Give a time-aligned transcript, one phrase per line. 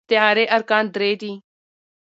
[0.01, 1.33] د استعارې ارکان درې دي.